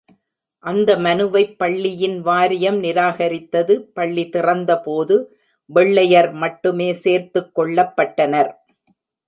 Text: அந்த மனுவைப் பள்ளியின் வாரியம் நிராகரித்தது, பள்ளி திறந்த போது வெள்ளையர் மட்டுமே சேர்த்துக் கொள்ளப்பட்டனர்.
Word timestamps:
அந்த 0.63 0.95
மனுவைப் 0.97 1.53
பள்ளியின் 1.57 2.21
வாரியம் 2.21 2.79
நிராகரித்தது, 2.83 3.75
பள்ளி 3.93 4.29
திறந்த 4.29 4.79
போது 4.79 5.17
வெள்ளையர் 5.69 6.31
மட்டுமே 6.35 6.91
சேர்த்துக் 7.03 7.53
கொள்ளப்பட்டனர். 7.59 8.51